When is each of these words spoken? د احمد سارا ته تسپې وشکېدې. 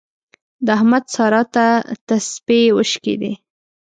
د 0.65 0.67
احمد 0.77 1.03
سارا 1.13 1.41
ته 1.53 1.65
تسپې 2.07 2.61
وشکېدې. 2.77 3.33